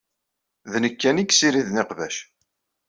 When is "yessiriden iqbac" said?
1.25-2.15